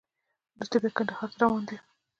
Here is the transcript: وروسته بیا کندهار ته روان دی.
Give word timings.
وروسته 0.55 0.75
بیا 0.81 0.91
کندهار 0.97 1.29
ته 1.33 1.37
روان 1.41 1.63
دی. 1.69 1.77